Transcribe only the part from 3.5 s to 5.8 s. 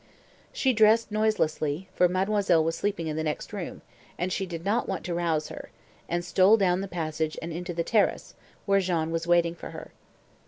room, and she did not want to rouse her,